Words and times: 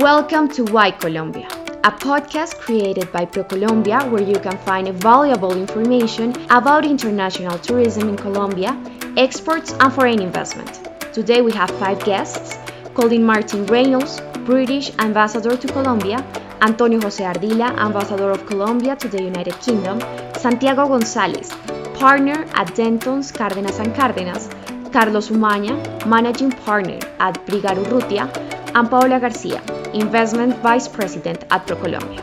Welcome 0.00 0.48
to 0.48 0.64
Why 0.64 0.90
Colombia, 0.90 1.48
a 1.82 1.90
podcast 1.90 2.58
created 2.58 3.10
by 3.12 3.24
ProColombia 3.24 4.10
where 4.10 4.20
you 4.20 4.38
can 4.38 4.58
find 4.58 4.86
valuable 5.02 5.56
information 5.56 6.34
about 6.50 6.84
international 6.84 7.58
tourism 7.58 8.10
in 8.10 8.16
Colombia, 8.18 8.78
exports, 9.16 9.72
and 9.80 9.90
foreign 9.90 10.20
investment. 10.20 10.86
Today 11.14 11.40
we 11.40 11.50
have 11.52 11.70
five 11.78 12.04
guests 12.04 12.58
Colin 12.92 13.24
Martin 13.24 13.64
Reynolds, 13.68 14.20
British 14.44 14.90
Ambassador 14.98 15.56
to 15.56 15.66
Colombia, 15.66 16.18
Antonio 16.60 17.00
Jose 17.00 17.24
Ardila, 17.24 17.74
Ambassador 17.78 18.32
of 18.32 18.44
Colombia 18.44 18.96
to 18.96 19.08
the 19.08 19.22
United 19.22 19.58
Kingdom, 19.60 19.98
Santiago 20.36 20.86
Gonzalez, 20.88 21.48
Partner 21.94 22.44
at 22.52 22.66
Dentons 22.74 23.32
Cárdenas 23.32 23.80
and 23.80 23.94
Cárdenas, 23.94 24.52
Carlos 24.92 25.30
Umaña, 25.30 25.74
Managing 26.04 26.50
Partner 26.50 26.98
at 27.18 27.34
Brigard 27.46 27.78
Urrutia, 27.78 28.30
and 28.76 28.90
Paola 28.90 29.18
Garcia, 29.18 29.62
Investment 29.96 30.54
Vice 30.58 30.88
President 30.88 31.44
at 31.50 31.66
ProColombia. 31.66 32.20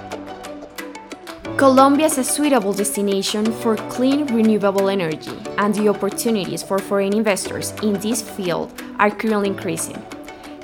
Colombia 1.57 2.05
is 2.05 2.19
a 2.19 2.23
suitable 2.23 2.71
destination 2.71 3.51
for 3.51 3.77
clean 3.89 4.27
renewable 4.27 4.89
energy, 4.89 5.35
and 5.57 5.73
the 5.73 5.87
opportunities 5.87 6.61
for 6.61 6.77
foreign 6.77 7.15
investors 7.15 7.73
in 7.81 7.93
this 7.93 8.21
field 8.21 8.79
are 8.99 9.09
currently 9.09 9.49
increasing. 9.49 9.99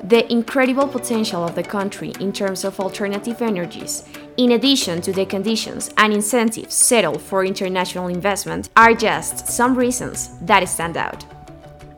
The 0.03 0.31
incredible 0.31 0.87
potential 0.87 1.43
of 1.43 1.55
the 1.55 1.63
country 1.63 2.13
in 2.19 2.31
terms 2.31 2.63
of 2.63 2.79
alternative 2.79 3.41
energies, 3.41 4.03
in 4.37 4.51
addition 4.51 5.01
to 5.01 5.11
the 5.11 5.25
conditions 5.25 5.89
and 5.97 6.13
incentives 6.13 6.75
settled 6.75 7.23
for 7.23 7.43
international 7.43 8.07
investment, 8.07 8.69
are 8.77 8.93
just 8.93 9.47
some 9.47 9.75
reasons 9.75 10.37
that 10.41 10.63
stand 10.69 10.95
out. 10.95 11.25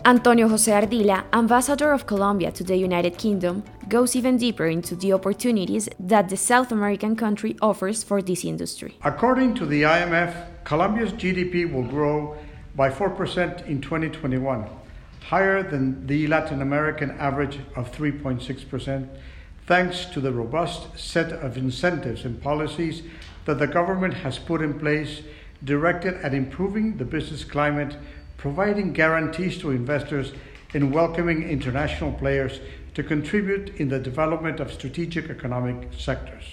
Antonio 0.03 0.47
Jose 0.47 0.71
Ardila, 0.71 1.25
ambassador 1.31 1.91
of 1.91 2.07
Colombia 2.07 2.51
to 2.51 2.63
the 2.63 2.75
United 2.75 3.19
Kingdom, 3.19 3.63
goes 3.87 4.15
even 4.15 4.35
deeper 4.35 4.65
into 4.65 4.95
the 4.95 5.13
opportunities 5.13 5.87
that 5.99 6.27
the 6.27 6.37
South 6.37 6.71
American 6.71 7.15
country 7.15 7.55
offers 7.61 8.03
for 8.03 8.19
this 8.19 8.43
industry. 8.43 8.97
According 9.03 9.53
to 9.55 9.65
the 9.67 9.83
IMF, 9.83 10.33
Colombia's 10.63 11.13
GDP 11.13 11.71
will 11.71 11.83
grow 11.83 12.35
by 12.75 12.89
4% 12.89 13.67
in 13.67 13.79
2021, 13.79 14.65
higher 15.27 15.61
than 15.61 16.07
the 16.07 16.25
Latin 16.25 16.63
American 16.63 17.11
average 17.19 17.59
of 17.75 17.91
3.6%, 17.91 19.07
thanks 19.67 20.05
to 20.05 20.19
the 20.19 20.31
robust 20.31 20.97
set 20.97 21.31
of 21.31 21.57
incentives 21.57 22.25
and 22.25 22.41
policies 22.41 23.03
that 23.45 23.59
the 23.59 23.67
government 23.67 24.15
has 24.15 24.39
put 24.39 24.63
in 24.63 24.79
place 24.79 25.21
directed 25.63 26.15
at 26.23 26.33
improving 26.33 26.97
the 26.97 27.05
business 27.05 27.43
climate 27.43 27.95
providing 28.41 28.91
guarantees 28.91 29.59
to 29.59 29.69
investors 29.69 30.33
and 30.73 30.91
welcoming 30.91 31.47
international 31.47 32.11
players 32.11 32.59
to 32.95 33.03
contribute 33.03 33.69
in 33.75 33.87
the 33.87 33.99
development 33.99 34.59
of 34.59 34.73
strategic 34.73 35.29
economic 35.29 35.87
sectors. 35.95 36.43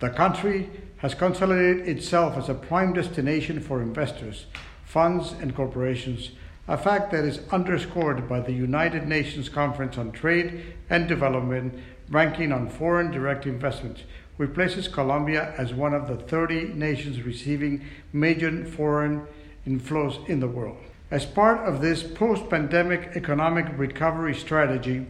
The 0.00 0.10
country 0.10 0.68
has 0.96 1.14
consolidated 1.14 1.86
itself 1.86 2.36
as 2.36 2.48
a 2.48 2.54
prime 2.54 2.92
destination 2.92 3.60
for 3.60 3.80
investors, 3.80 4.46
funds, 4.84 5.32
and 5.40 5.54
corporations, 5.54 6.32
a 6.66 6.76
fact 6.76 7.12
that 7.12 7.24
is 7.24 7.38
underscored 7.52 8.28
by 8.28 8.40
the 8.40 8.52
United 8.52 9.06
Nations 9.06 9.48
Conference 9.48 9.96
on 9.96 10.10
Trade 10.10 10.74
and 10.90 11.06
Development 11.06 11.72
ranking 12.10 12.50
on 12.50 12.68
foreign 12.68 13.12
direct 13.12 13.46
investment, 13.46 14.02
which 14.38 14.54
places 14.54 14.88
Colombia 14.88 15.54
as 15.56 15.72
one 15.72 15.94
of 15.94 16.08
the 16.08 16.16
30 16.16 16.74
nations 16.74 17.22
receiving 17.22 17.84
major 18.12 18.64
foreign 18.64 19.24
inflows 19.68 20.26
in 20.28 20.40
the 20.40 20.48
world. 20.48 20.78
As 21.10 21.26
part 21.26 21.66
of 21.66 21.80
this 21.80 22.02
post 22.02 22.48
pandemic 22.48 23.12
economic 23.14 23.66
recovery 23.76 24.34
strategy, 24.34 25.06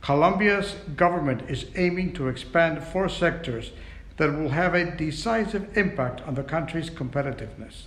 Colombia's 0.00 0.74
government 0.96 1.42
is 1.50 1.66
aiming 1.76 2.12
to 2.14 2.28
expand 2.28 2.82
four 2.82 3.08
sectors 3.08 3.72
that 4.16 4.32
will 4.32 4.50
have 4.50 4.74
a 4.74 4.96
decisive 4.96 5.76
impact 5.76 6.20
on 6.22 6.34
the 6.34 6.42
country's 6.42 6.90
competitiveness 6.90 7.84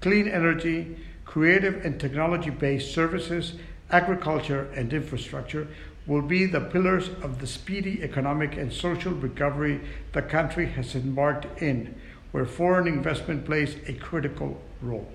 clean 0.00 0.28
energy, 0.28 0.96
creative 1.24 1.84
and 1.84 1.98
technology 1.98 2.50
based 2.50 2.94
services, 2.94 3.54
agriculture, 3.90 4.70
and 4.76 4.92
infrastructure 4.92 5.66
will 6.06 6.22
be 6.22 6.46
the 6.46 6.60
pillars 6.60 7.08
of 7.22 7.40
the 7.40 7.46
speedy 7.46 8.02
economic 8.02 8.56
and 8.56 8.72
social 8.72 9.12
recovery 9.12 9.80
the 10.12 10.22
country 10.22 10.66
has 10.66 10.94
embarked 10.94 11.60
in, 11.60 11.94
where 12.32 12.46
foreign 12.46 12.86
investment 12.86 13.44
plays 13.44 13.76
a 13.86 13.92
critical 13.92 14.60
role. 14.80 15.06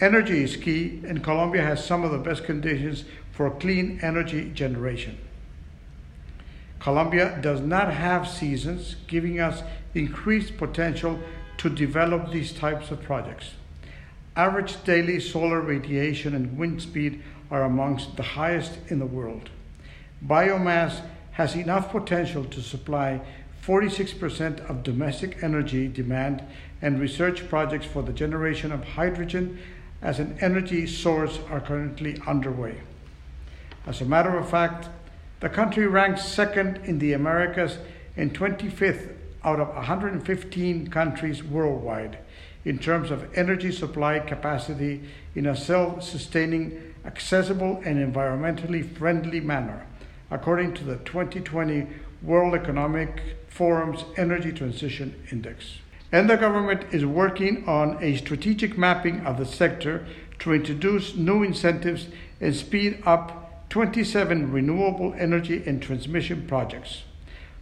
Energy 0.00 0.42
is 0.42 0.56
key, 0.56 1.00
and 1.06 1.22
Colombia 1.22 1.62
has 1.62 1.84
some 1.84 2.02
of 2.02 2.10
the 2.10 2.18
best 2.18 2.44
conditions 2.44 3.04
for 3.30 3.50
clean 3.50 4.00
energy 4.02 4.50
generation. 4.50 5.16
Colombia 6.80 7.38
does 7.40 7.60
not 7.60 7.92
have 7.92 8.28
seasons, 8.28 8.96
giving 9.06 9.38
us 9.38 9.62
increased 9.94 10.56
potential 10.56 11.18
to 11.58 11.70
develop 11.70 12.32
these 12.32 12.52
types 12.52 12.90
of 12.90 13.02
projects. 13.02 13.52
Average 14.34 14.82
daily 14.82 15.20
solar 15.20 15.60
radiation 15.60 16.34
and 16.34 16.58
wind 16.58 16.82
speed 16.82 17.22
are 17.50 17.62
amongst 17.62 18.16
the 18.16 18.22
highest 18.22 18.78
in 18.88 18.98
the 18.98 19.06
world. 19.06 19.50
Biomass 20.26 21.02
has 21.32 21.54
enough 21.54 21.90
potential 21.90 22.44
to 22.46 22.60
supply 22.60 23.20
46% 23.64 24.68
of 24.68 24.82
domestic 24.82 25.42
energy 25.42 25.86
demand, 25.86 26.42
and 26.80 26.98
research 26.98 27.48
projects 27.48 27.86
for 27.86 28.02
the 28.02 28.12
generation 28.12 28.72
of 28.72 28.82
hydrogen 28.84 29.58
as 30.02 30.18
an 30.18 30.36
energy 30.40 30.86
source 30.86 31.38
are 31.48 31.60
currently 31.60 32.20
underway. 32.26 32.80
As 33.86 34.00
a 34.00 34.04
matter 34.04 34.36
of 34.36 34.50
fact, 34.50 34.88
the 35.40 35.48
country 35.48 35.86
ranks 35.86 36.24
second 36.24 36.80
in 36.84 36.98
the 36.98 37.12
Americas 37.12 37.78
and 38.16 38.34
25th 38.34 39.14
out 39.44 39.60
of 39.60 39.68
115 39.68 40.88
countries 40.88 41.42
worldwide 41.42 42.18
in 42.64 42.78
terms 42.78 43.10
of 43.10 43.26
energy 43.36 43.72
supply 43.72 44.18
capacity 44.20 45.02
in 45.34 45.46
a 45.46 45.56
self 45.56 46.02
sustaining, 46.02 46.94
accessible, 47.04 47.82
and 47.84 47.98
environmentally 47.98 48.88
friendly 48.96 49.40
manner, 49.40 49.84
according 50.30 50.74
to 50.74 50.84
the 50.84 50.96
2020 50.98 51.88
World 52.22 52.54
Economic 52.54 53.36
Forum's 53.48 54.04
Energy 54.16 54.52
Transition 54.52 55.26
Index 55.32 55.81
and 56.12 56.28
the 56.28 56.36
government 56.36 56.84
is 56.92 57.06
working 57.06 57.66
on 57.66 57.96
a 58.02 58.16
strategic 58.16 58.76
mapping 58.76 59.20
of 59.26 59.38
the 59.38 59.46
sector 59.46 60.06
to 60.38 60.52
introduce 60.52 61.16
new 61.16 61.42
incentives 61.42 62.08
and 62.40 62.54
speed 62.54 63.02
up 63.06 63.70
27 63.70 64.52
renewable 64.52 65.14
energy 65.18 65.62
and 65.64 65.82
transmission 65.82 66.46
projects. 66.46 67.04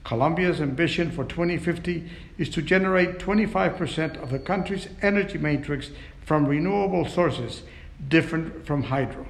Colombia's 0.03 0.61
ambition 0.61 1.13
for 1.13 1.25
2050 1.25 2.11
is 2.37 2.49
to 2.49 2.61
generate 2.61 3.19
25% 3.19 4.21
of 4.21 4.31
the 4.31 4.39
country's 4.39 4.89
energy 5.03 5.39
matrix 5.39 5.91
from 6.25 6.47
renewable 6.47 7.07
sources, 7.07 7.63
different 8.09 8.67
from 8.67 8.85
hydro. 8.85 9.27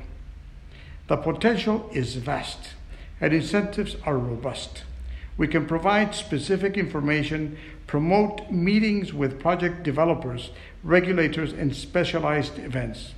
The 1.09 1.17
potential 1.17 1.91
is 1.93 2.15
vast, 2.15 2.71
and 3.21 3.35
incentives 3.35 3.97
are 4.07 4.17
robust. 4.17 4.85
We 5.37 5.49
can 5.49 5.67
provide 5.67 6.15
specific 6.15 6.77
information, 6.77 7.59
promote 7.91 8.53
meetings 8.53 9.13
with 9.13 9.41
project 9.41 9.83
developers, 9.83 10.51
regulators, 10.85 11.53
and 11.53 11.75
specialized 11.75 12.57
events. 12.61 13.15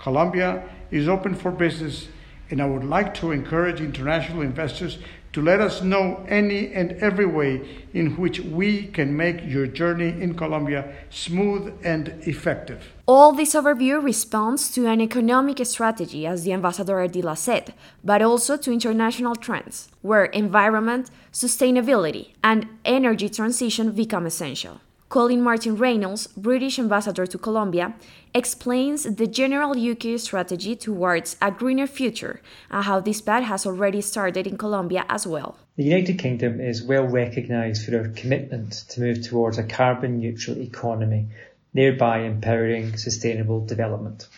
Colombia 0.00 0.68
is 0.90 1.06
open 1.06 1.32
for 1.32 1.52
business, 1.52 2.08
and 2.50 2.60
I 2.60 2.66
would 2.66 2.82
like 2.82 3.14
to 3.14 3.30
encourage 3.30 3.80
international 3.80 4.42
investors 4.42 4.98
to 5.32 5.42
let 5.42 5.60
us 5.60 5.82
know 5.82 6.24
any 6.28 6.72
and 6.72 6.92
every 6.92 7.26
way 7.26 7.84
in 7.94 8.16
which 8.16 8.40
we 8.40 8.86
can 8.88 9.16
make 9.16 9.44
your 9.44 9.66
journey 9.66 10.08
in 10.08 10.34
Colombia 10.34 10.92
smooth 11.10 11.72
and 11.84 12.08
effective. 12.22 12.92
All 13.06 13.32
this 13.32 13.54
overview 13.54 14.02
responds 14.02 14.70
to 14.72 14.86
an 14.86 15.00
economic 15.00 15.64
strategy, 15.66 16.26
as 16.26 16.44
the 16.44 16.52
ambassador 16.52 16.94
Ardila 16.94 17.36
said, 17.36 17.74
but 18.04 18.22
also 18.22 18.56
to 18.56 18.72
international 18.72 19.36
trends, 19.36 19.88
where 20.02 20.26
environment, 20.26 21.10
sustainability, 21.32 22.32
and 22.42 22.66
energy 22.84 23.28
transition 23.28 23.92
become 23.92 24.26
essential. 24.26 24.80
Colin 25.10 25.42
Martin 25.42 25.74
Reynolds, 25.74 26.28
British 26.28 26.78
ambassador 26.78 27.26
to 27.26 27.36
Colombia, 27.36 27.94
explains 28.32 29.02
the 29.02 29.26
general 29.26 29.72
UK 29.76 30.20
strategy 30.20 30.76
towards 30.76 31.36
a 31.42 31.50
greener 31.50 31.88
future 31.88 32.40
and 32.70 32.84
how 32.84 33.00
this 33.00 33.20
path 33.20 33.42
has 33.42 33.66
already 33.66 34.00
started 34.02 34.46
in 34.46 34.56
Colombia 34.56 35.04
as 35.08 35.26
well. 35.26 35.58
The 35.74 35.82
United 35.82 36.20
Kingdom 36.20 36.60
is 36.60 36.84
well 36.84 37.08
recognised 37.08 37.84
for 37.84 37.98
our 37.98 38.08
commitment 38.10 38.84
to 38.90 39.00
move 39.00 39.26
towards 39.26 39.58
a 39.58 39.64
carbon 39.64 40.20
neutral 40.20 40.58
economy, 40.58 41.26
thereby 41.74 42.20
empowering 42.20 42.96
sustainable 42.96 43.66
development. 43.66 44.28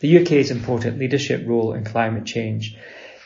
The 0.00 0.22
UK's 0.22 0.50
important 0.50 0.98
leadership 0.98 1.46
role 1.46 1.74
in 1.74 1.84
climate 1.84 2.24
change, 2.24 2.74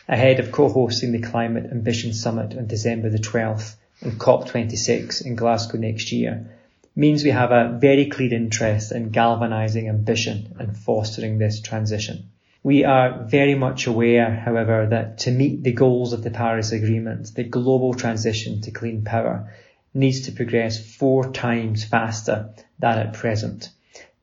ahead 0.08 0.40
of 0.40 0.50
co-hosting 0.50 1.12
the 1.12 1.22
Climate 1.22 1.70
Ambition 1.70 2.14
Summit 2.14 2.58
on 2.58 2.66
December 2.66 3.10
the 3.10 3.18
12th 3.18 3.76
and 4.00 4.18
COP26 4.18 5.24
in 5.24 5.36
Glasgow 5.36 5.78
next 5.78 6.10
year, 6.10 6.56
means 6.94 7.24
we 7.24 7.30
have 7.30 7.52
a 7.52 7.78
very 7.80 8.06
clear 8.06 8.34
interest 8.34 8.92
in 8.92 9.10
galvanising 9.10 9.88
ambition 9.88 10.56
and 10.58 10.76
fostering 10.76 11.38
this 11.38 11.60
transition. 11.60 12.30
We 12.62 12.84
are 12.84 13.24
very 13.24 13.54
much 13.54 13.86
aware, 13.86 14.34
however, 14.34 14.86
that 14.90 15.18
to 15.18 15.30
meet 15.30 15.62
the 15.62 15.72
goals 15.72 16.12
of 16.12 16.22
the 16.22 16.30
Paris 16.30 16.72
Agreement, 16.72 17.34
the 17.34 17.44
global 17.44 17.94
transition 17.94 18.60
to 18.62 18.70
clean 18.70 19.02
power 19.02 19.52
needs 19.94 20.22
to 20.22 20.32
progress 20.32 20.94
four 20.96 21.32
times 21.32 21.84
faster 21.84 22.50
than 22.78 22.98
at 22.98 23.14
present. 23.14 23.70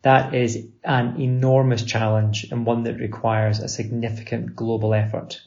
That 0.04 0.36
is 0.36 0.68
an 0.84 1.20
enormous 1.20 1.84
challenge 1.84 2.48
and 2.52 2.66
one 2.66 2.84
that 2.84 3.00
requires 3.00 3.60
a 3.60 3.68
significant 3.68 4.56
global 4.56 4.94
effort. 4.94 5.42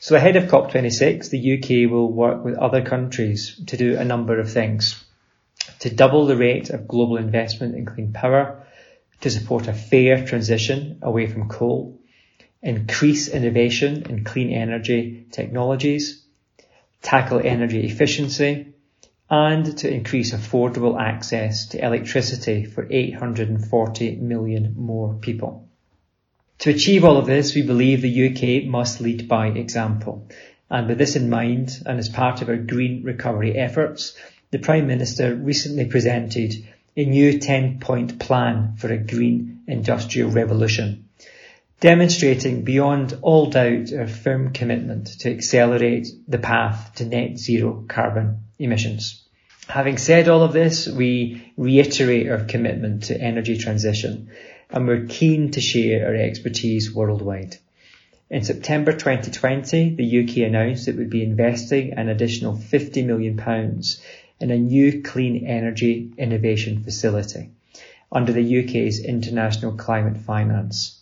So 0.00 0.16
ahead 0.16 0.36
of 0.36 0.44
COP26, 0.44 1.30
the 1.30 1.54
UK 1.54 1.90
will 1.90 2.10
work 2.10 2.44
with 2.44 2.56
other 2.56 2.82
countries 2.82 3.60
to 3.66 3.76
do 3.76 3.96
a 3.96 4.04
number 4.04 4.40
of 4.40 4.50
things. 4.50 5.02
To 5.80 5.90
double 5.90 6.26
the 6.26 6.36
rate 6.36 6.70
of 6.70 6.88
global 6.88 7.16
investment 7.16 7.74
in 7.74 7.86
clean 7.86 8.12
power, 8.12 8.66
to 9.22 9.30
support 9.30 9.66
a 9.66 9.72
fair 9.72 10.26
transition 10.26 10.98
away 11.02 11.26
from 11.26 11.48
coal, 11.48 11.98
increase 12.62 13.28
innovation 13.28 14.04
in 14.08 14.24
clean 14.24 14.52
energy 14.52 15.26
technologies, 15.30 16.24
tackle 17.02 17.40
energy 17.42 17.86
efficiency, 17.86 18.74
and 19.30 19.78
to 19.78 19.92
increase 19.92 20.34
affordable 20.34 21.00
access 21.00 21.66
to 21.68 21.82
electricity 21.82 22.64
for 22.64 22.86
840 22.90 24.16
million 24.16 24.74
more 24.76 25.14
people. 25.14 25.68
To 26.58 26.70
achieve 26.70 27.04
all 27.04 27.16
of 27.16 27.26
this, 27.26 27.54
we 27.54 27.62
believe 27.62 28.02
the 28.02 28.28
UK 28.28 28.68
must 28.68 29.00
lead 29.00 29.28
by 29.28 29.46
example. 29.46 30.28
And 30.68 30.88
with 30.88 30.98
this 30.98 31.16
in 31.16 31.30
mind, 31.30 31.82
and 31.86 31.98
as 31.98 32.10
part 32.10 32.42
of 32.42 32.50
our 32.50 32.56
green 32.56 33.02
recovery 33.02 33.56
efforts, 33.56 34.14
the 34.50 34.58
Prime 34.58 34.86
Minister 34.86 35.34
recently 35.34 35.86
presented 35.86 36.54
a 36.96 37.04
new 37.04 37.38
10 37.38 37.80
point 37.80 38.18
plan 38.18 38.76
for 38.76 38.92
a 38.92 38.98
green 38.98 39.62
industrial 39.66 40.30
revolution 40.30 41.08
demonstrating 41.80 42.62
beyond 42.62 43.18
all 43.22 43.46
doubt 43.46 43.92
our 43.92 44.06
firm 44.06 44.52
commitment 44.52 45.06
to 45.20 45.30
accelerate 45.30 46.08
the 46.28 46.38
path 46.38 46.94
to 46.94 47.06
net 47.06 47.38
zero 47.38 47.84
carbon 47.88 48.44
emissions. 48.58 49.24
Having 49.66 49.96
said 49.96 50.28
all 50.28 50.42
of 50.42 50.52
this, 50.52 50.86
we 50.86 51.52
reiterate 51.56 52.28
our 52.28 52.44
commitment 52.44 53.04
to 53.04 53.18
energy 53.18 53.56
transition 53.56 54.30
and 54.68 54.86
we're 54.86 55.06
keen 55.06 55.50
to 55.52 55.60
share 55.60 56.06
our 56.06 56.14
expertise 56.14 56.94
worldwide. 56.94 57.56
In 58.28 58.44
September 58.44 58.92
2020, 58.92 59.96
the 59.96 60.22
UK 60.22 60.48
announced 60.48 60.86
it 60.86 60.96
would 60.96 61.10
be 61.10 61.24
investing 61.24 61.94
an 61.94 62.08
additional 62.08 62.56
£50 62.56 63.04
million 63.04 63.36
in 64.40 64.50
a 64.50 64.56
new 64.56 65.02
clean 65.02 65.46
energy 65.46 66.12
innovation 66.16 66.82
facility 66.82 67.50
under 68.10 68.32
the 68.32 68.64
UK's 68.64 69.04
International 69.04 69.72
Climate 69.72 70.16
Finance 70.18 71.00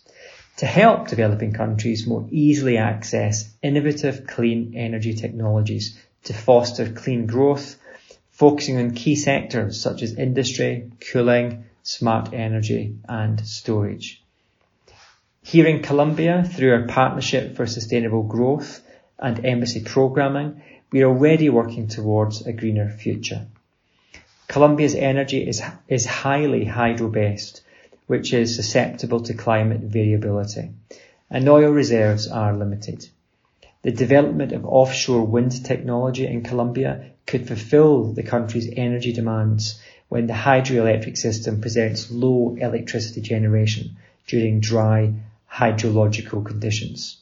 to 0.57 0.65
help 0.65 1.07
developing 1.07 1.53
countries 1.53 2.05
more 2.05 2.27
easily 2.31 2.77
access 2.77 3.49
innovative 3.63 4.27
clean 4.27 4.73
energy 4.75 5.13
technologies 5.13 5.97
to 6.25 6.33
foster 6.33 6.91
clean 6.91 7.25
growth, 7.25 7.77
focusing 8.31 8.77
on 8.77 8.91
key 8.91 9.15
sectors 9.15 9.79
such 9.79 10.03
as 10.03 10.15
industry, 10.15 10.91
cooling, 11.11 11.63
smart 11.83 12.33
energy 12.33 12.95
and 13.07 13.39
storage. 13.47 14.21
Here 15.41 15.65
in 15.65 15.81
Colombia, 15.81 16.43
through 16.43 16.73
our 16.73 16.87
Partnership 16.87 17.55
for 17.55 17.65
Sustainable 17.65 18.23
Growth 18.23 18.81
and 19.17 19.45
Embassy 19.45 19.81
Programming, 19.83 20.61
we 20.91 21.01
are 21.03 21.09
already 21.09 21.49
working 21.49 21.87
towards 21.87 22.45
a 22.45 22.53
greener 22.53 22.89
future. 22.89 23.45
Colombia's 24.47 24.95
energy 24.95 25.47
is, 25.47 25.61
is 25.87 26.05
highly 26.05 26.65
hydro-based 26.65 27.61
which 28.09 28.33
is 28.33 28.55
susceptible 28.55 29.19
to 29.19 29.35
climate 29.35 29.81
variability, 29.81 30.67
and 31.29 31.47
oil 31.47 31.69
reserves 31.69 32.27
are 32.27 32.57
limited. 32.57 33.07
The 33.83 33.91
development 33.91 34.51
of 34.51 34.65
offshore 34.65 35.27
wind 35.27 35.63
technology 35.63 36.25
in 36.25 36.41
Colombia 36.41 37.11
could 37.27 37.47
fulfill 37.47 38.05
the 38.05 38.23
country's 38.23 38.67
energy 38.75 39.13
demands 39.13 39.79
when 40.07 40.25
the 40.25 40.33
hydroelectric 40.33 41.17
system 41.17 41.61
presents 41.61 42.09
low 42.09 42.57
electricity 42.59 43.21
generation 43.21 43.97
during 44.25 44.59
dry 44.59 45.13
hydrological 45.53 46.43
conditions. 46.43 47.17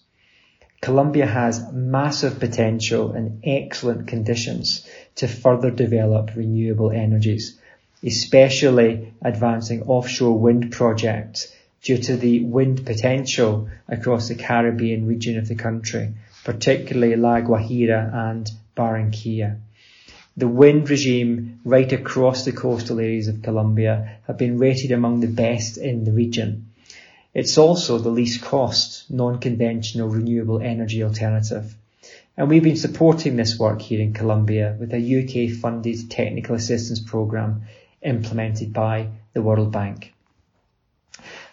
Colombia 0.82 1.26
has 1.26 1.72
massive 1.72 2.40
potential 2.40 3.12
and 3.12 3.42
excellent 3.44 4.08
conditions 4.08 4.88
to 5.16 5.28
further 5.28 5.72
develop 5.72 6.36
renewable 6.36 6.92
energies 6.92 7.60
especially 8.04 9.14
advancing 9.22 9.84
offshore 9.84 10.38
wind 10.38 10.72
projects 10.72 11.54
due 11.82 11.98
to 11.98 12.16
the 12.18 12.44
wind 12.44 12.86
potential 12.86 13.70
across 13.88 14.28
the 14.28 14.36
Caribbean 14.36 15.08
region 15.08 15.38
of 15.38 15.48
the 15.48 15.56
country, 15.56 16.14
particularly 16.44 17.16
La 17.16 17.40
Guajira 17.42 18.14
and 18.14 18.50
Barranquilla. 18.76 19.58
The 20.36 20.48
wind 20.48 20.90
regime 20.90 21.60
right 21.64 21.92
across 21.92 22.46
the 22.46 22.52
coastal 22.52 23.00
areas 23.00 23.28
of 23.28 23.42
Colombia 23.42 24.18
have 24.28 24.38
been 24.38 24.60
rated 24.60 24.92
among 24.92 25.20
the 25.20 25.28
best 25.28 25.78
in 25.78 26.04
the 26.04 26.12
region. 26.12 26.67
It's 27.38 27.60
also 27.60 28.00
the 28.00 28.10
least 28.10 28.42
cost, 28.42 29.12
non-conventional 29.12 30.10
renewable 30.10 30.60
energy 30.60 31.04
alternative. 31.04 31.75
And 32.36 32.50
we've 32.50 32.63
been 32.63 32.78
supporting 32.78 33.36
this 33.36 33.60
work 33.60 33.80
here 33.80 34.01
in 34.01 34.13
Colombia 34.13 34.75
with 34.80 34.92
a 34.92 34.98
UK 34.98 35.56
funded 35.56 36.10
technical 36.10 36.56
assistance 36.56 37.00
programme 37.00 37.66
implemented 38.01 38.74
by 38.74 39.10
the 39.34 39.44
World 39.44 39.72
Bank. 39.72 40.16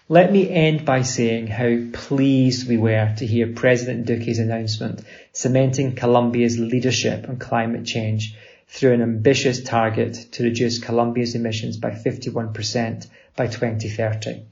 Let 0.08 0.32
me 0.32 0.48
end 0.48 0.86
by 0.86 1.02
saying 1.02 1.48
how 1.48 1.76
pleased 1.92 2.66
we 2.66 2.78
were 2.78 3.14
to 3.19 3.26
hear 3.26 3.52
President 3.52 4.06
Duque's 4.06 4.38
announcement 4.38 5.04
cementing 5.34 5.96
Colombia's 5.96 6.58
leadership 6.58 7.28
on 7.28 7.37
climate 7.37 7.84
change 7.84 8.34
through 8.69 8.94
an 8.94 9.02
ambitious 9.02 9.62
target 9.62 10.14
to 10.32 10.44
reduce 10.44 10.78
Colombia's 10.78 11.34
emissions 11.34 11.76
by 11.76 11.90
51% 11.90 13.06
by 13.37 13.48
2030. 13.48 14.46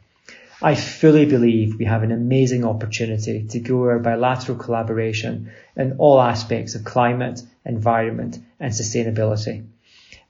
I 0.64 0.76
fully 0.76 1.26
believe 1.26 1.76
we 1.76 1.87
have 1.87 2.05
an 2.05 2.12
amazing 2.12 2.64
opportunity 2.64 3.43
to 3.49 3.59
grow 3.59 3.88
our 3.88 3.99
bilateral 3.99 4.56
collaboration 4.56 5.50
in 5.75 5.97
all 5.99 6.20
aspects 6.20 6.76
of 6.76 6.85
climate, 6.85 7.43
environment 7.64 8.38
and 8.61 8.73
sustainability. 8.73 9.64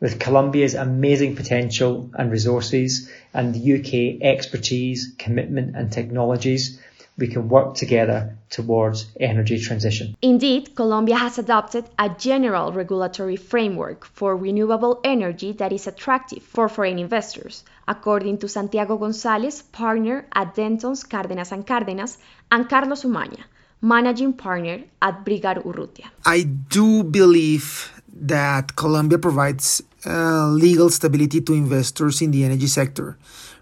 With 0.00 0.18
Colombia's 0.18 0.74
amazing 0.74 1.36
potential 1.36 2.10
and 2.14 2.30
resources 2.30 3.10
and 3.34 3.54
the 3.54 3.74
UK 3.74 4.22
expertise, 4.22 5.12
commitment 5.18 5.76
and 5.76 5.92
technologies, 5.92 6.80
we 7.18 7.28
can 7.28 7.50
work 7.50 7.74
together 7.74 8.38
towards 8.48 9.06
energy 9.20 9.58
transition. 9.58 10.16
Indeed, 10.22 10.74
Colombia 10.74 11.16
has 11.16 11.38
adopted 11.38 11.84
a 11.98 12.08
general 12.08 12.72
regulatory 12.72 13.36
framework 13.36 14.06
for 14.06 14.34
renewable 14.34 14.98
energy 15.04 15.52
that 15.52 15.72
is 15.72 15.86
attractive 15.86 16.42
for 16.42 16.70
foreign 16.70 16.98
investors, 16.98 17.64
according 17.88 18.38
to 18.38 18.48
Santiago 18.48 18.96
Gonzalez, 18.96 19.62
partner 19.62 20.26
at 20.34 20.54
Dentons 20.54 21.06
Cárdenas 21.06 21.52
and 21.52 21.66
Cárdenas, 21.66 22.18
and 22.50 22.68
Carlos 22.68 23.04
Umaña, 23.04 23.44
managing 23.80 24.32
partner 24.32 24.84
at 25.00 25.24
Brigard 25.24 25.64
Urrutia. 25.64 26.06
I 26.24 26.42
do 26.42 27.02
believe 27.02 27.92
that 28.14 28.76
Colombia 28.76 29.18
provides 29.18 29.82
uh, 30.06 30.48
legal 30.48 30.90
stability 30.90 31.40
to 31.40 31.54
investors 31.54 32.20
in 32.20 32.30
the 32.30 32.44
energy 32.44 32.66
sector. 32.66 33.16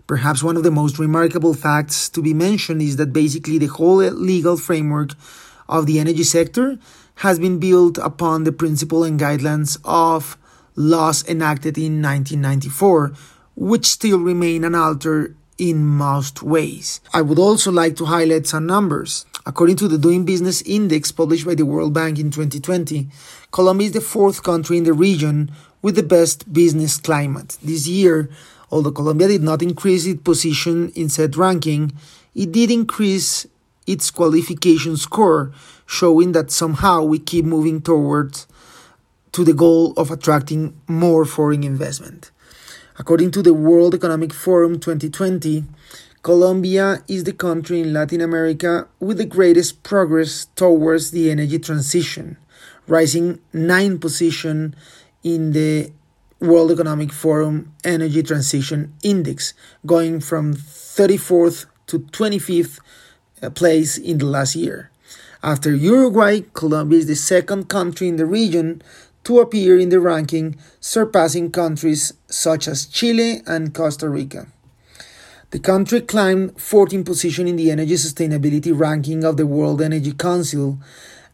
Perhaps 0.07 0.43
one 0.43 0.57
of 0.57 0.65
the 0.65 0.71
most 0.71 0.99
remarkable 0.99 1.55
facts 1.55 2.09
to 2.09 2.21
be 2.21 2.35
mentioned 2.35 2.83
is 2.83 2.97
that 2.97 3.13
basically 3.13 3.59
the 3.59 3.67
whole 3.67 3.99
legal 3.99 4.57
framework 4.57 5.15
of 5.69 5.87
the 5.87 6.01
energy 6.01 6.25
sector 6.25 6.79
has 7.17 7.39
been 7.39 7.61
built 7.61 7.97
upon 7.99 8.45
the 8.45 8.53
principle 8.53 9.05
and 9.05 9.21
guidelines 9.21 9.79
of 9.85 10.37
laws 10.75 11.27
enacted 11.29 11.79
in 11.79 12.03
1994, 12.03 13.13
which 13.61 13.85
still 13.85 14.19
remain 14.19 14.65
unaltered 14.65 15.37
in 15.59 15.85
most 15.85 16.43
ways. 16.43 16.99
I 17.13 17.21
would 17.21 17.39
also 17.39 17.71
like 17.71 17.95
to 17.97 18.07
highlight 18.07 18.47
some 18.47 18.67
numbers. 18.67 19.27
According 19.45 19.77
to 19.77 19.89
the 19.89 19.99
Doing 19.99 20.25
Business 20.25 20.63
Index 20.63 21.13
published 21.13 21.45
by 21.45 21.55
the 21.55 21.67
World 21.67 21.93
Bank 21.93 22.19
in 22.19 22.31
2020, 22.31 23.09
Colombia 23.51 23.89
is 23.89 23.93
the 23.93 24.01
fourth 24.01 24.43
country 24.43 24.79
in 24.79 24.85
the 24.85 24.95
region 24.95 25.53
with 25.83 25.97
the 25.97 26.03
best 26.03 26.51
business 26.51 26.97
climate. 26.97 27.59
This 27.63 27.87
year, 27.87 28.31
although 28.71 28.93
Colombia 28.93 29.29
did 29.29 29.43
not 29.43 29.63
increase 29.63 30.07
its 30.07 30.23
position 30.23 30.91
in 30.97 31.11
said 31.11 31.37
ranking, 31.37 31.93
it 32.35 32.53
did 32.53 32.71
increase 32.71 33.47
its 33.87 34.11
qualification 34.11 34.97
score, 34.97 35.53
showing 35.85 36.33
that 36.33 36.51
somehow 36.51 37.03
we 37.03 37.19
keep 37.19 37.45
moving 37.45 37.83
towards 37.83 38.47
to 39.33 39.45
the 39.45 39.53
goal 39.53 39.93
of 39.99 40.11
attracting 40.11 40.81
more 40.89 41.27
foreign 41.27 41.63
investment. 41.63 42.31
According 43.01 43.31
to 43.31 43.41
the 43.41 43.55
World 43.55 43.95
Economic 43.95 44.31
Forum 44.31 44.79
2020, 44.79 45.65
Colombia 46.23 47.03
is 47.09 47.25
the 47.25 47.33
country 47.33 47.81
in 47.81 47.95
Latin 47.95 48.21
America 48.21 48.89
with 49.01 49.17
the 49.17 49.25
greatest 49.25 49.83
progress 49.83 50.49
towards 50.55 51.11
the 51.11 51.31
energy 51.31 51.59
transition, 51.59 52.37
rising 52.87 53.41
nine 53.55 53.99
position 53.99 54.77
in 55.23 55.53
the 55.53 55.91
World 56.41 56.73
Economic 56.73 57.11
Forum 57.11 57.73
Energy 57.85 58.23
Transition 58.23 58.93
Index, 59.03 59.55
going 59.87 60.21
from 60.21 60.53
34th 60.53 61.65
to 61.87 62.01
25th 62.01 62.81
uh, 63.43 63.49
place 63.49 63.97
in 63.97 64.19
the 64.19 64.27
last 64.27 64.55
year. 64.55 64.91
After 65.43 65.75
Uruguay, 65.75 66.43
Colombia 66.53 66.99
is 66.99 67.07
the 67.07 67.17
second 67.17 67.71
country 67.71 68.09
in 68.09 68.17
the 68.17 68.27
region 68.27 68.83
to 69.25 69.41
appear 69.41 69.79
in 69.79 69.91
the 69.91 70.01
ranking, 70.01 70.57
surpassing 70.81 71.51
countries 71.51 72.13
such 72.27 72.67
as 72.67 72.87
Chile 72.87 73.43
and 73.47 73.75
Costa 73.75 74.09
Rica. 74.09 74.47
The 75.51 75.59
country 75.59 76.01
climbed 76.01 76.57
14th 76.57 77.05
position 77.05 77.49
in 77.49 77.57
the 77.57 77.71
energy 77.71 77.95
sustainability 77.95 78.73
ranking 78.79 79.25
of 79.25 79.37
the 79.37 79.47
World 79.47 79.83
Energy 79.83 80.13
Council 80.13 80.79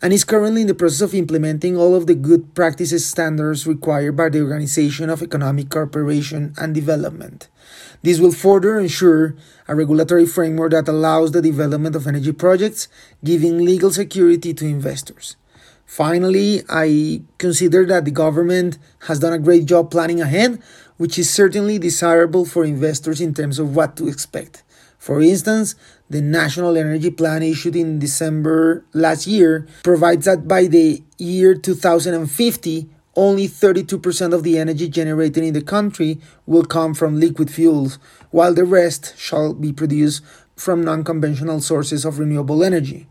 and 0.02 0.12
is 0.12 0.24
currently 0.24 0.62
in 0.62 0.66
the 0.66 0.74
process 0.74 1.00
of 1.00 1.14
implementing 1.14 1.76
all 1.76 1.94
of 1.94 2.06
the 2.06 2.14
good 2.14 2.54
practices 2.54 3.06
standards 3.06 3.66
required 3.66 4.16
by 4.16 4.28
the 4.28 4.40
Organization 4.40 5.10
of 5.10 5.22
Economic 5.22 5.70
Cooperation 5.70 6.54
and 6.58 6.74
Development. 6.74 7.48
This 8.02 8.18
will 8.18 8.32
further 8.32 8.78
ensure 8.78 9.34
a 9.68 9.74
regulatory 9.74 10.26
framework 10.26 10.72
that 10.72 10.88
allows 10.88 11.32
the 11.32 11.42
development 11.42 11.96
of 11.96 12.06
energy 12.06 12.32
projects, 12.32 12.88
giving 13.24 13.64
legal 13.64 13.90
security 13.90 14.52
to 14.54 14.64
investors. 14.64 15.36
Finally, 15.86 16.62
I 16.68 17.22
consider 17.38 17.86
that 17.86 18.04
the 18.04 18.10
government 18.10 18.76
has 19.06 19.20
done 19.20 19.32
a 19.32 19.38
great 19.38 19.66
job 19.66 19.88
planning 19.88 20.20
ahead, 20.20 20.60
which 20.96 21.16
is 21.16 21.30
certainly 21.30 21.78
desirable 21.78 22.44
for 22.44 22.64
investors 22.64 23.20
in 23.20 23.32
terms 23.32 23.60
of 23.60 23.76
what 23.76 23.96
to 23.96 24.08
expect. 24.08 24.64
For 24.98 25.22
instance, 25.22 25.76
the 26.10 26.20
National 26.20 26.76
Energy 26.76 27.10
Plan 27.10 27.44
issued 27.44 27.76
in 27.76 28.00
December 28.00 28.84
last 28.92 29.28
year 29.28 29.68
provides 29.84 30.24
that 30.24 30.48
by 30.48 30.66
the 30.66 31.04
year 31.18 31.54
2050, 31.54 32.88
only 33.14 33.46
32% 33.46 34.34
of 34.34 34.42
the 34.42 34.58
energy 34.58 34.88
generated 34.88 35.44
in 35.44 35.54
the 35.54 35.62
country 35.62 36.18
will 36.46 36.64
come 36.64 36.94
from 36.94 37.20
liquid 37.20 37.48
fuels, 37.48 38.00
while 38.32 38.52
the 38.52 38.64
rest 38.64 39.16
shall 39.16 39.54
be 39.54 39.72
produced 39.72 40.22
from 40.56 40.82
non 40.82 41.04
conventional 41.04 41.60
sources 41.60 42.04
of 42.04 42.18
renewable 42.18 42.64
energy 42.64 43.06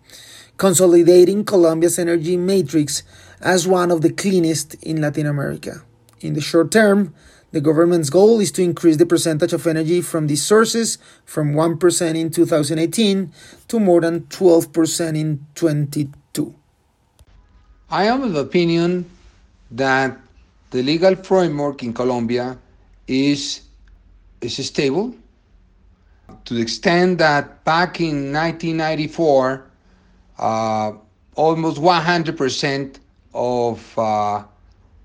consolidating 0.58 1.44
Colombia's 1.44 2.00
energy 2.00 2.38
matrix 2.38 3.04
as 3.42 3.68
one 3.68 3.92
of 3.92 4.02
the 4.02 4.12
cleanest 4.12 4.76
in 4.76 5.02
Latin 5.02 5.26
America. 5.26 5.84
In 6.22 6.34
the 6.34 6.42
short 6.42 6.72
term, 6.72 7.14
the 7.52 7.62
government's 7.62 8.10
goal 8.10 8.40
is 8.40 8.52
to 8.54 8.64
increase 8.64 8.98
the 8.98 9.06
percentage 9.06 9.54
of 9.54 9.66
energy 9.66 10.02
from 10.02 10.28
these 10.28 10.44
sources 10.44 10.98
from 11.26 11.54
1% 11.54 12.16
in 12.16 12.30
2018 12.30 13.32
to 13.68 13.80
more 13.80 14.02
than 14.02 14.22
12% 14.22 15.18
in 15.18 15.46
22. 15.56 16.56
I 17.90 18.06
am 18.06 18.24
of 18.24 18.34
the 18.34 18.42
opinion 18.42 19.10
that 19.72 20.18
the 20.72 20.84
legal 20.84 21.16
framework 21.16 21.84
in 21.84 21.94
Colombia 21.94 22.58
is, 23.08 23.62
is 24.42 24.66
stable 24.66 25.16
to 26.44 26.54
the 26.54 26.62
extent 26.62 27.20
that 27.20 27.64
back 27.64 28.02
in 28.02 28.34
1994 28.34 29.54
uh, 29.54 29.75
almost 30.38 31.78
100% 31.82 33.00
of 33.34 34.00
uh, 34.00 34.44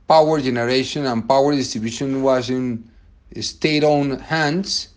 power 0.09 0.41
generation 0.41 1.07
and 1.07 1.29
power 1.29 1.55
distribution 1.55 2.23
was 2.23 2.51
in 2.51 2.89
state 3.41 3.85
owned 3.85 4.21
hands, 4.21 4.89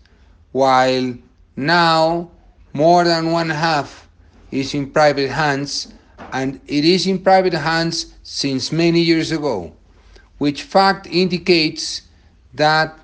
while 0.52 1.14
now 1.56 2.30
more 2.72 3.04
than 3.04 3.30
one 3.30 3.50
half 3.50 4.08
is 4.50 4.74
in 4.74 4.90
private 4.90 5.30
hands, 5.30 5.94
and 6.32 6.60
it 6.66 6.84
is 6.84 7.06
in 7.06 7.18
private 7.18 7.52
hands 7.52 8.14
since 8.22 8.72
many 8.72 9.00
years 9.00 9.30
ago, 9.32 9.72
which 10.38 10.62
fact 10.62 11.06
indicates 11.06 12.02
that 12.54 12.98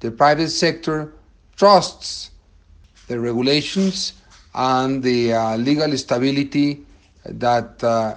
the 0.00 0.10
private 0.10 0.50
sector 0.50 1.12
trusts 1.56 2.30
the 3.08 3.18
regulations 3.18 4.14
and 4.56 5.02
the 5.02 5.34
uh, 5.34 5.56
legal 5.56 5.96
stability 5.96 6.80
that 7.26 7.84
uh, 7.84 8.16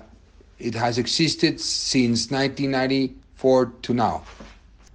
it 0.57 0.73
has 0.73 0.97
existed 0.97 1.59
since 1.59 2.31
1994 2.31 3.73
to 3.81 3.93
now. 3.93 4.23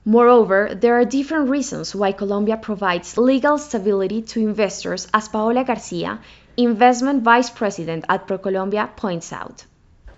Moreover, 0.07 0.75
there 0.75 0.99
are 0.99 1.05
different 1.05 1.49
reasons 1.49 1.95
why 1.95 2.13
Colombia 2.13 2.57
provides 2.57 3.17
legal 3.17 3.57
stability 3.59 4.21
to 4.23 4.41
investors, 4.41 5.07
as 5.15 5.29
Paola 5.29 5.65
Garcia, 5.65 6.19
Investment 6.57 7.23
Vice 7.23 7.51
President 7.51 8.05
at 8.09 8.27
ProColombia, 8.27 8.95
points 8.97 9.33
out. 9.33 9.65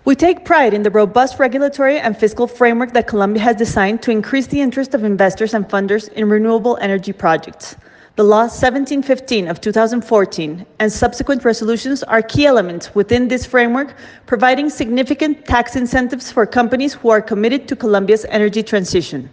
We 0.03 0.15
take 0.15 0.45
pride 0.45 0.73
in 0.73 0.83
the 0.83 0.91
robust 0.91 1.39
regulatory 1.39 1.99
and 1.99 2.17
fiscal 2.17 2.47
framework 2.47 2.93
that 2.93 3.07
Colombia 3.07 3.43
has 3.43 3.55
designed 3.57 4.01
to 4.03 4.11
increase 4.11 4.47
the 4.47 4.61
interest 4.61 4.93
of 4.93 5.03
investors 5.03 5.53
and 5.53 5.67
funders 5.67 6.11
in 6.13 6.29
renewable 6.29 6.77
energy 6.81 7.11
projects. 7.11 7.75
The 8.17 8.23
Law 8.23 8.45
1715 8.49 9.47
of 9.47 9.61
2014 9.61 10.65
and 10.79 10.91
subsequent 10.91 11.45
resolutions 11.45 12.01
are 12.01 12.23
key 12.23 12.47
elements 12.47 12.95
within 12.95 13.27
this 13.27 13.45
framework, 13.45 13.95
providing 14.25 14.71
significant 14.71 15.45
tax 15.45 15.75
incentives 15.75 16.31
for 16.31 16.47
companies 16.47 16.95
who 16.95 17.09
are 17.09 17.21
committed 17.21 17.67
to 17.67 17.75
Colombia's 17.75 18.25
energy 18.29 18.63
transition. 18.63 19.29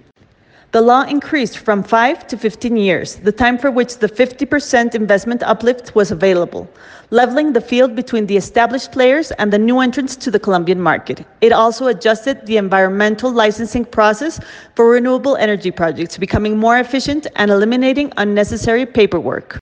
The 0.75 0.83
law 0.83 1.03
increased 1.03 1.59
from 1.59 1.85
5 1.85 2.27
to 2.27 2.37
15 2.37 2.77
years, 2.77 3.15
the 3.15 3.31
time 3.31 3.59
for 3.59 3.71
which 3.71 3.99
the 3.99 4.09
50% 4.09 4.97
investment 4.97 5.45
uplift 5.45 5.95
was 5.95 6.11
available, 6.11 6.69
leveling 7.11 7.53
the 7.53 7.61
field 7.61 7.95
between 7.95 8.27
the 8.27 8.37
established 8.37 8.91
players 8.91 9.31
and 9.39 9.53
the 9.53 9.59
new 9.59 9.79
entrants 9.79 10.17
to 10.17 10.33
the 10.33 10.41
Colombian 10.41 10.81
market. 10.81 11.25
It 11.41 11.53
also 11.53 11.87
adjusted 11.87 12.45
the 12.47 12.57
environmental 12.57 13.31
licensing 13.31 13.85
process 13.85 14.41
for 14.75 14.91
renewable 14.91 15.37
energy 15.37 15.71
projects, 15.71 16.19
becoming 16.19 16.59
more 16.59 16.79
efficient 16.79 17.29
and 17.37 17.53
eliminating 17.53 18.13
unnecessary 18.17 18.85
paperwork. 18.85 19.61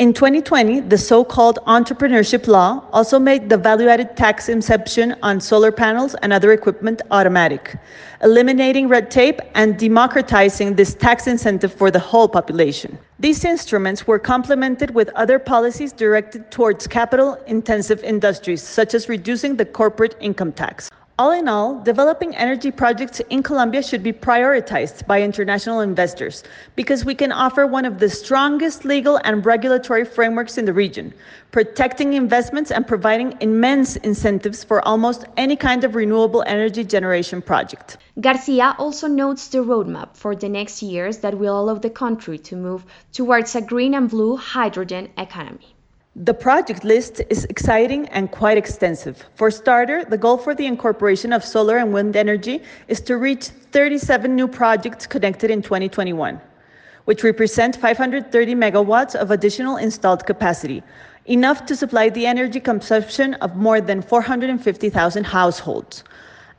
In 0.00 0.12
2020, 0.12 0.80
the 0.80 0.98
so-called 0.98 1.60
entrepreneurship 1.68 2.48
law 2.48 2.84
also 2.92 3.20
made 3.20 3.48
the 3.48 3.56
value-added 3.56 4.16
tax 4.16 4.48
exemption 4.48 5.14
on 5.22 5.40
solar 5.40 5.70
panels 5.70 6.16
and 6.16 6.32
other 6.32 6.50
equipment 6.50 7.00
automatic, 7.12 7.76
eliminating 8.20 8.88
red 8.88 9.08
tape 9.08 9.40
and 9.54 9.78
democratizing 9.78 10.74
this 10.74 10.94
tax 10.94 11.28
incentive 11.28 11.72
for 11.72 11.92
the 11.92 12.00
whole 12.00 12.26
population. 12.26 12.98
These 13.20 13.44
instruments 13.44 14.04
were 14.04 14.18
complemented 14.18 14.90
with 14.96 15.10
other 15.10 15.38
policies 15.38 15.92
directed 15.92 16.50
towards 16.50 16.88
capital-intensive 16.88 18.02
industries, 18.02 18.64
such 18.64 18.94
as 18.94 19.08
reducing 19.08 19.54
the 19.54 19.64
corporate 19.64 20.16
income 20.18 20.50
tax. 20.50 20.90
All 21.16 21.30
in 21.30 21.46
all, 21.46 21.80
developing 21.80 22.34
energy 22.34 22.72
projects 22.72 23.20
in 23.30 23.44
Colombia 23.44 23.84
should 23.84 24.02
be 24.02 24.12
prioritized 24.12 25.06
by 25.06 25.22
international 25.22 25.78
investors 25.78 26.42
because 26.74 27.04
we 27.04 27.14
can 27.14 27.30
offer 27.30 27.68
one 27.68 27.84
of 27.84 28.00
the 28.00 28.08
strongest 28.08 28.84
legal 28.84 29.20
and 29.22 29.46
regulatory 29.46 30.04
frameworks 30.04 30.58
in 30.58 30.64
the 30.64 30.72
region, 30.72 31.14
protecting 31.52 32.14
investments 32.14 32.72
and 32.72 32.84
providing 32.84 33.36
immense 33.40 33.94
incentives 33.94 34.64
for 34.64 34.84
almost 34.88 35.24
any 35.36 35.54
kind 35.54 35.84
of 35.84 35.94
renewable 35.94 36.42
energy 36.48 36.82
generation 36.82 37.40
project. 37.40 37.96
Garcia 38.20 38.74
also 38.76 39.06
notes 39.06 39.46
the 39.46 39.58
roadmap 39.58 40.16
for 40.16 40.34
the 40.34 40.48
next 40.48 40.82
years 40.82 41.18
that 41.18 41.38
will 41.38 41.60
allow 41.60 41.74
the 41.74 41.90
country 41.90 42.38
to 42.38 42.56
move 42.56 42.84
towards 43.12 43.54
a 43.54 43.60
green 43.60 43.94
and 43.94 44.10
blue 44.10 44.36
hydrogen 44.36 45.08
economy. 45.16 45.73
The 46.16 46.32
project 46.32 46.84
list 46.84 47.22
is 47.28 47.44
exciting 47.46 48.06
and 48.10 48.30
quite 48.30 48.56
extensive. 48.56 49.24
For 49.34 49.50
starter, 49.50 50.04
the 50.04 50.16
goal 50.16 50.38
for 50.38 50.54
the 50.54 50.64
incorporation 50.64 51.32
of 51.32 51.44
solar 51.44 51.78
and 51.78 51.92
wind 51.92 52.14
energy 52.14 52.62
is 52.86 53.00
to 53.00 53.16
reach 53.16 53.48
37 53.48 54.32
new 54.32 54.46
projects 54.46 55.08
connected 55.08 55.50
in 55.50 55.60
2021, 55.60 56.40
which 57.06 57.24
represent 57.24 57.74
530 57.74 58.54
megawatts 58.54 59.16
of 59.16 59.32
additional 59.32 59.76
installed 59.76 60.24
capacity, 60.24 60.84
enough 61.26 61.66
to 61.66 61.74
supply 61.74 62.10
the 62.10 62.26
energy 62.26 62.60
consumption 62.60 63.34
of 63.42 63.56
more 63.56 63.80
than 63.80 64.00
450,000 64.00 65.24
households. 65.24 66.04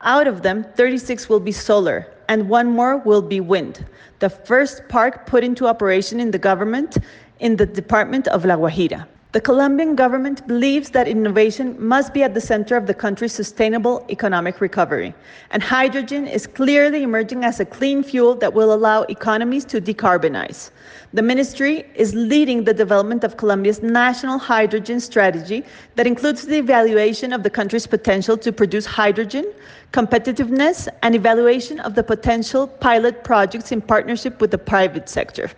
Out 0.01 0.27
of 0.27 0.41
them, 0.41 0.65
36 0.75 1.29
will 1.29 1.39
be 1.39 1.53
solar, 1.53 2.05
and 2.27 2.49
one 2.49 2.67
more 2.71 2.97
will 2.97 3.21
be 3.21 3.39
wind, 3.39 3.85
the 4.19 4.29
first 4.29 4.85
park 4.89 5.25
put 5.25 5.45
into 5.45 5.65
operation 5.65 6.19
in 6.19 6.31
the 6.31 6.39
government 6.39 6.97
in 7.39 7.55
the 7.55 7.65
department 7.65 8.27
of 8.27 8.43
La 8.43 8.57
Guajira. 8.57 9.07
The 9.35 9.41
Colombian 9.41 9.95
government 9.95 10.47
believes 10.47 10.91
that 10.91 11.09
innovation 11.09 11.75
must 11.77 12.13
be 12.13 12.23
at 12.23 12.33
the 12.33 12.39
center 12.39 12.77
of 12.77 12.87
the 12.87 12.93
country's 12.93 13.33
sustainable 13.33 14.05
economic 14.09 14.61
recovery, 14.61 15.13
and 15.51 15.61
hydrogen 15.61 16.25
is 16.25 16.47
clearly 16.47 17.03
emerging 17.03 17.43
as 17.43 17.59
a 17.59 17.65
clean 17.65 18.01
fuel 18.01 18.35
that 18.35 18.53
will 18.53 18.71
allow 18.73 19.01
economies 19.09 19.65
to 19.65 19.81
decarbonize. 19.81 20.69
The 21.11 21.21
ministry 21.21 21.85
is 21.95 22.15
leading 22.15 22.63
the 22.63 22.73
development 22.73 23.25
of 23.25 23.35
Colombia's 23.35 23.83
national 23.83 24.37
hydrogen 24.37 25.01
strategy 25.01 25.65
that 25.95 26.07
includes 26.07 26.45
the 26.45 26.57
evaluation 26.57 27.33
of 27.33 27.43
the 27.43 27.49
country's 27.49 27.87
potential 27.87 28.37
to 28.37 28.53
produce 28.53 28.85
hydrogen, 28.85 29.51
competitiveness, 29.91 30.87
and 31.03 31.13
evaluation 31.13 31.81
of 31.81 31.93
the 31.93 32.03
potential 32.03 32.67
pilot 32.67 33.25
projects 33.25 33.73
in 33.73 33.81
partnership 33.81 34.39
with 34.39 34.51
the 34.51 34.57
private 34.57 35.09
sector. 35.09 35.51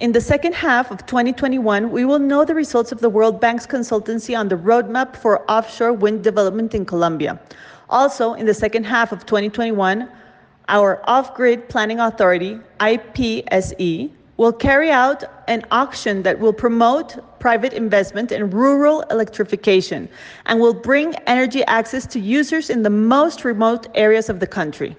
In 0.00 0.12
the 0.12 0.20
second 0.22 0.54
half 0.54 0.90
of 0.90 1.04
2021, 1.04 1.90
we 1.90 2.06
will 2.06 2.18
know 2.18 2.42
the 2.46 2.54
results 2.54 2.90
of 2.90 3.00
the 3.00 3.10
World 3.10 3.38
Bank's 3.38 3.66
consultancy 3.66 4.34
on 4.34 4.48
the 4.48 4.56
roadmap 4.56 5.14
for 5.14 5.44
offshore 5.50 5.92
wind 5.92 6.24
development 6.24 6.74
in 6.74 6.86
Colombia. 6.86 7.38
Also, 7.90 8.32
in 8.32 8.46
the 8.46 8.54
second 8.54 8.84
half 8.84 9.12
of 9.12 9.26
2021, 9.26 10.08
our 10.68 11.02
Off 11.04 11.34
Grid 11.34 11.68
Planning 11.68 12.00
Authority, 12.00 12.58
IPSE, 12.80 14.10
will 14.38 14.54
carry 14.54 14.90
out 14.90 15.22
an 15.48 15.66
auction 15.70 16.22
that 16.22 16.38
will 16.38 16.54
promote 16.54 17.38
private 17.38 17.74
investment 17.74 18.32
in 18.32 18.48
rural 18.48 19.02
electrification 19.10 20.08
and 20.46 20.58
will 20.58 20.72
bring 20.72 21.14
energy 21.26 21.62
access 21.66 22.06
to 22.06 22.18
users 22.18 22.70
in 22.70 22.82
the 22.82 22.88
most 22.88 23.44
remote 23.44 23.86
areas 23.94 24.30
of 24.30 24.40
the 24.40 24.46
country. 24.46 24.96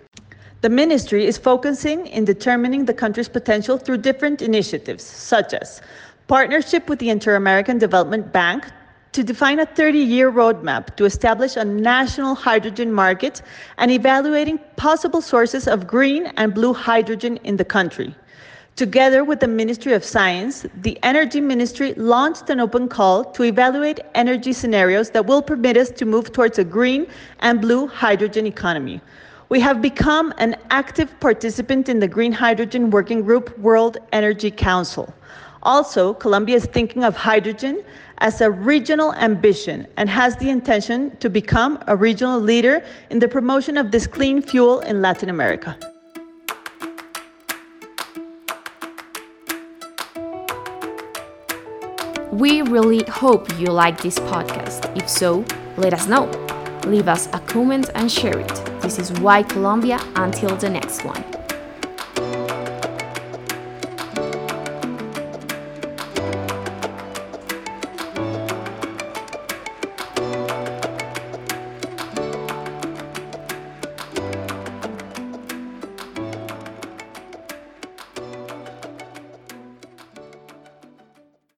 The 0.62 0.70
ministry 0.70 1.25
is 1.25 1.39
focusing 1.39 2.06
in 2.06 2.24
determining 2.24 2.86
the 2.86 2.94
country's 2.94 3.27
potential 3.27 3.80
through 3.80 3.98
different 3.98 4.44
initiatives, 4.44 5.03
such 5.03 5.56
as 5.56 5.82
partnership 6.27 6.88
with 6.88 7.00
the 7.00 7.10
Inter-American 7.10 7.80
Development 7.80 8.32
Bank 8.32 8.68
to 9.13 9.24
define 9.24 9.60
a 9.60 9.65
30-year 9.65 10.32
roadmap 10.32 10.96
to 10.98 11.06
establish 11.06 11.56
a 11.56 11.65
national 11.65 12.36
hydrogen 12.36 12.94
market 12.94 13.41
and 13.80 13.89
evaluating 13.89 14.60
possible 14.75 15.20
sources 15.20 15.68
of 15.68 15.88
green 15.88 16.27
and 16.38 16.53
blue 16.53 16.75
hydrogen 16.75 17.38
in 17.44 17.58
the 17.58 17.65
country. 17.65 18.13
Together 18.75 19.24
with 19.24 19.39
the 19.39 19.48
Ministry 19.48 19.94
of 19.94 20.06
Science, 20.06 20.68
the 20.84 20.96
Energy 21.01 21.41
Ministry 21.41 21.96
launched 21.96 22.51
an 22.51 22.60
open 22.60 22.88
call 22.88 23.25
to 23.32 23.44
evaluate 23.46 24.00
energy 24.13 24.53
scenarios 24.53 25.10
that 25.10 25.25
will 25.25 25.41
permit 25.41 25.75
us 25.75 25.89
to 25.89 26.06
move 26.06 26.32
towards 26.32 26.60
a 26.60 26.63
green 26.63 27.08
and 27.39 27.60
blue 27.60 27.88
hydrogen 27.88 28.46
economy. 28.46 29.01
We 29.51 29.60
have 29.60 29.81
become 29.81 30.34
an 30.38 30.55
active 30.70 31.20
participant 31.20 31.89
in 31.89 32.00
the 32.00 32.08
Green 32.08 32.31
Hydrogen 32.31 32.89
Working 32.89 33.22
Group 33.22 33.60
World 33.60 33.98
Energy 34.13 34.50
Council. 34.50 35.13
Also, 35.62 36.13
Colombia 36.13 36.55
is 36.55 36.65
thinking 36.67 37.03
of 37.03 37.17
hydrogen 37.17 37.84
as 38.20 38.39
a 38.39 38.50
regional 38.50 39.13
ambition 39.15 39.88
and 39.98 40.10
has 40.10 40.38
the 40.38 40.50
intention 40.50 41.17
to 41.17 41.29
become 41.29 41.84
a 41.88 41.98
regional 41.98 42.39
leader 42.39 42.81
in 43.10 43.20
the 43.20 43.27
promotion 43.27 43.75
of 43.75 43.91
this 43.91 44.08
clean 44.08 44.41
fuel 44.41 44.79
in 44.79 45.01
Latin 45.01 45.29
America. 45.29 45.77
We 52.31 52.62
really 52.62 53.03
hope 53.03 53.60
you 53.60 53.65
like 53.65 54.01
this 54.01 54.17
podcast. 54.17 54.96
If 54.96 55.10
so, 55.10 55.43
let 55.75 55.93
us 55.93 56.08
know. 56.08 56.50
Leave 56.86 57.08
us 57.08 57.28
a 57.34 57.40
comment 57.40 57.90
and 57.96 58.12
share 58.12 58.38
it. 58.40 58.82
This 58.82 59.00
is 59.00 59.12
Why 59.20 59.44
Colombia. 59.44 60.00
Until 60.16 60.56
the 60.56 60.70
next 60.70 61.04
one. 61.06 61.31